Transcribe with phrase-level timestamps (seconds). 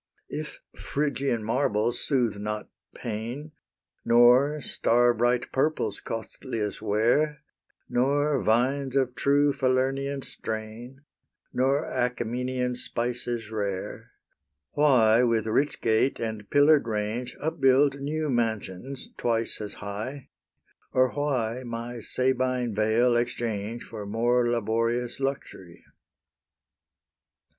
[0.29, 3.51] If Phrygian marbles soothe not pain,
[4.03, 7.43] Nor star bright purple's costliest wear,
[7.87, 11.03] Nor vines of true Falernian strain,
[11.53, 14.09] Nor Achaemenian spices rare,
[14.71, 20.29] Why with rich gate and pillar'd range Upbuild new mansions, twice as high,
[20.93, 25.85] Or why my Sabine vale exchange For more laborious luxury?